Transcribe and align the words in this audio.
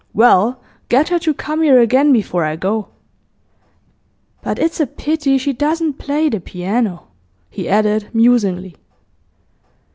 Well, 0.15 0.59
get 0.89 1.09
her 1.09 1.19
to 1.19 1.31
come 1.31 1.61
here 1.61 1.77
again 1.79 2.11
before 2.11 2.43
I 2.43 2.55
go. 2.55 2.87
But 4.41 4.57
it's 4.57 4.79
a 4.79 4.87
pity 4.87 5.37
she 5.37 5.53
doesn't 5.53 5.99
play 5.99 6.27
the 6.27 6.39
piano,' 6.39 7.05
he 7.51 7.69
added, 7.69 8.09
musingly. 8.11 8.77